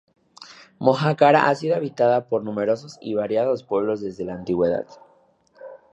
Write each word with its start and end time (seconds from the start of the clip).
Mojácar 0.79 1.35
ha 1.35 1.53
sido 1.53 1.75
habitada 1.75 2.25
por 2.27 2.43
numerosos 2.43 2.97
y 3.01 3.13
variados 3.13 3.61
pueblos 3.61 4.01
desde 4.01 4.25
la 4.25 4.33
antigüedad. 4.33 4.87